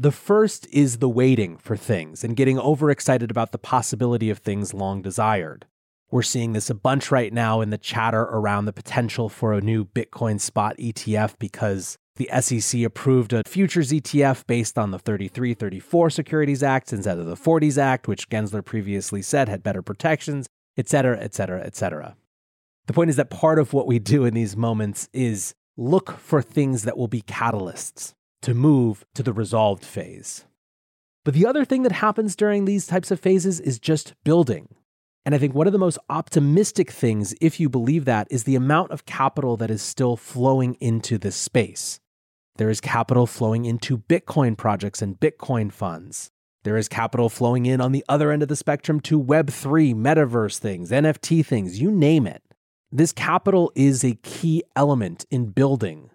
The 0.02 0.10
first 0.10 0.66
is 0.72 0.98
the 0.98 1.08
waiting 1.08 1.58
for 1.58 1.76
things 1.76 2.24
and 2.24 2.34
getting 2.34 2.58
overexcited 2.58 3.30
about 3.30 3.52
the 3.52 3.56
possibility 3.58 4.30
of 4.30 4.38
things 4.38 4.74
long 4.74 5.00
desired. 5.00 5.64
We're 6.10 6.22
seeing 6.22 6.54
this 6.54 6.68
a 6.68 6.74
bunch 6.74 7.12
right 7.12 7.32
now 7.32 7.60
in 7.60 7.70
the 7.70 7.78
chatter 7.78 8.22
around 8.22 8.64
the 8.64 8.72
potential 8.72 9.28
for 9.28 9.52
a 9.52 9.60
new 9.60 9.84
Bitcoin 9.84 10.40
spot 10.40 10.76
ETF 10.76 11.36
because 11.38 11.96
the 12.16 12.28
SEC 12.40 12.82
approved 12.82 13.32
a 13.32 13.44
futures 13.46 13.92
ETF 13.92 14.44
based 14.48 14.76
on 14.76 14.90
the 14.90 14.98
33 14.98 15.54
34 15.54 16.10
Securities 16.10 16.64
Act 16.64 16.92
instead 16.92 17.20
of 17.20 17.26
the 17.26 17.36
40s 17.36 17.78
Act, 17.78 18.08
which 18.08 18.28
Gensler 18.28 18.64
previously 18.64 19.22
said 19.22 19.48
had 19.48 19.62
better 19.62 19.82
protections, 19.82 20.48
et 20.76 20.88
cetera, 20.88 21.16
et 21.20 21.32
cetera, 21.32 21.62
et 21.62 21.76
cetera. 21.76 22.16
The 22.88 22.92
point 22.92 23.10
is 23.10 23.14
that 23.14 23.30
part 23.30 23.60
of 23.60 23.72
what 23.72 23.86
we 23.86 24.00
do 24.00 24.24
in 24.24 24.34
these 24.34 24.56
moments 24.56 25.08
is 25.12 25.54
look 25.76 26.18
for 26.18 26.42
things 26.42 26.82
that 26.82 26.98
will 26.98 27.06
be 27.06 27.22
catalysts 27.22 28.14
to 28.42 28.54
move 28.54 29.04
to 29.14 29.22
the 29.22 29.32
resolved 29.32 29.84
phase. 29.84 30.44
But 31.24 31.34
the 31.34 31.46
other 31.46 31.64
thing 31.64 31.82
that 31.84 31.92
happens 31.92 32.36
during 32.36 32.64
these 32.64 32.86
types 32.86 33.10
of 33.10 33.20
phases 33.20 33.60
is 33.60 33.78
just 33.78 34.14
building. 34.24 34.74
And 35.24 35.34
I 35.34 35.38
think 35.38 35.54
one 35.54 35.68
of 35.68 35.72
the 35.72 35.78
most 35.78 35.98
optimistic 36.10 36.90
things, 36.90 37.32
if 37.40 37.60
you 37.60 37.68
believe 37.68 38.04
that, 38.06 38.26
is 38.30 38.42
the 38.42 38.56
amount 38.56 38.90
of 38.90 39.06
capital 39.06 39.56
that 39.58 39.70
is 39.70 39.80
still 39.80 40.16
flowing 40.16 40.74
into 40.80 41.16
this 41.16 41.36
space. 41.36 42.00
There 42.56 42.68
is 42.68 42.80
capital 42.80 43.26
flowing 43.26 43.64
into 43.64 43.98
Bitcoin 43.98 44.58
projects 44.58 45.00
and 45.00 45.18
Bitcoin 45.18 45.72
funds. 45.72 46.30
There 46.64 46.76
is 46.76 46.88
capital 46.88 47.28
flowing 47.28 47.66
in 47.66 47.80
on 47.80 47.92
the 47.92 48.04
other 48.08 48.30
end 48.30 48.42
of 48.42 48.48
the 48.48 48.56
spectrum 48.56 49.00
to 49.00 49.22
Web3, 49.22 49.94
metaverse 49.94 50.58
things, 50.58 50.90
NFT 50.90 51.46
things, 51.46 51.80
you 51.80 51.90
name 51.90 52.26
it. 52.26 52.42
This 52.90 53.12
capital 53.12 53.72
is 53.74 54.04
a 54.04 54.14
key 54.16 54.62
element 54.76 55.24
in 55.30 55.46
building, 55.46 56.10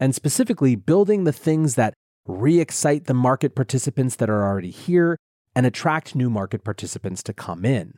and 0.00 0.14
specifically 0.14 0.74
building 0.74 1.24
the 1.24 1.32
things 1.32 1.76
that 1.76 1.94
re 2.26 2.58
excite 2.58 3.04
the 3.04 3.14
market 3.14 3.54
participants 3.54 4.16
that 4.16 4.30
are 4.30 4.44
already 4.44 4.70
here 4.70 5.16
and 5.54 5.66
attract 5.66 6.16
new 6.16 6.30
market 6.30 6.64
participants 6.64 7.22
to 7.22 7.32
come 7.32 7.64
in. 7.64 7.94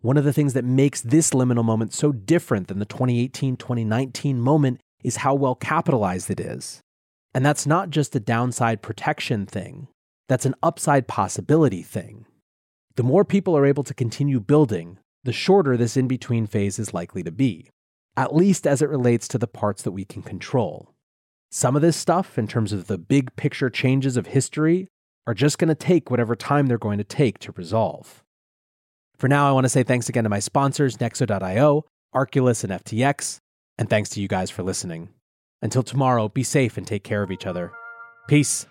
One 0.00 0.16
of 0.16 0.24
the 0.24 0.32
things 0.32 0.54
that 0.54 0.64
makes 0.64 1.00
this 1.00 1.30
liminal 1.30 1.64
moment 1.64 1.92
so 1.92 2.10
different 2.10 2.68
than 2.68 2.78
the 2.78 2.84
2018 2.84 3.56
2019 3.56 4.40
moment 4.40 4.80
is 5.04 5.16
how 5.16 5.34
well 5.34 5.54
capitalized 5.54 6.30
it 6.30 6.40
is. 6.40 6.80
And 7.32 7.46
that's 7.46 7.66
not 7.66 7.90
just 7.90 8.16
a 8.16 8.20
downside 8.20 8.82
protection 8.82 9.46
thing, 9.46 9.88
that's 10.28 10.46
an 10.46 10.54
upside 10.62 11.06
possibility 11.06 11.82
thing. 11.82 12.26
The 12.96 13.02
more 13.02 13.24
people 13.24 13.56
are 13.56 13.66
able 13.66 13.84
to 13.84 13.94
continue 13.94 14.40
building, 14.40 14.98
the 15.22 15.32
shorter 15.32 15.76
this 15.76 15.96
in 15.96 16.08
between 16.08 16.46
phase 16.46 16.78
is 16.78 16.94
likely 16.94 17.22
to 17.22 17.30
be, 17.30 17.70
at 18.16 18.34
least 18.34 18.66
as 18.66 18.82
it 18.82 18.88
relates 18.88 19.28
to 19.28 19.38
the 19.38 19.46
parts 19.46 19.82
that 19.82 19.92
we 19.92 20.04
can 20.04 20.22
control. 20.22 20.92
Some 21.52 21.74
of 21.74 21.82
this 21.82 21.96
stuff, 21.96 22.38
in 22.38 22.46
terms 22.46 22.72
of 22.72 22.86
the 22.86 22.96
big 22.96 23.34
picture 23.34 23.68
changes 23.68 24.16
of 24.16 24.28
history, 24.28 24.86
are 25.26 25.34
just 25.34 25.58
going 25.58 25.68
to 25.68 25.74
take 25.74 26.08
whatever 26.08 26.36
time 26.36 26.66
they're 26.66 26.78
going 26.78 26.98
to 26.98 27.04
take 27.04 27.40
to 27.40 27.52
resolve. 27.52 28.22
For 29.18 29.26
now, 29.26 29.48
I 29.48 29.52
want 29.52 29.64
to 29.64 29.68
say 29.68 29.82
thanks 29.82 30.08
again 30.08 30.22
to 30.24 30.30
my 30.30 30.38
sponsors, 30.38 30.98
Nexo.io, 30.98 31.84
Arculus, 32.14 32.62
and 32.62 32.72
FTX, 32.72 33.38
and 33.78 33.90
thanks 33.90 34.10
to 34.10 34.20
you 34.20 34.28
guys 34.28 34.48
for 34.50 34.62
listening. 34.62 35.08
Until 35.60 35.82
tomorrow, 35.82 36.28
be 36.28 36.44
safe 36.44 36.78
and 36.78 36.86
take 36.86 37.02
care 37.02 37.22
of 37.24 37.32
each 37.32 37.46
other. 37.46 37.72
Peace. 38.28 38.66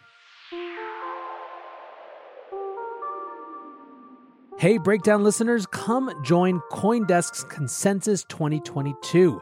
Hey, 4.57 4.77
Breakdown 4.77 5.23
listeners, 5.23 5.65
come 5.65 6.11
join 6.23 6.61
Coindesk's 6.71 7.43
Consensus 7.43 8.23
2022, 8.29 9.41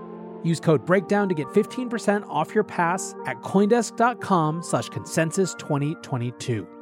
Use 0.43 0.59
code 0.59 0.85
BREAKDOWN 0.85 1.29
to 1.29 1.35
get 1.35 1.47
15% 1.47 2.27
off 2.27 2.53
your 2.55 2.63
pass 2.63 3.15
at 3.25 3.41
Coindesk.com 3.41 4.63
slash 4.63 4.89
consensus 4.89 5.53
2022. 5.55 6.80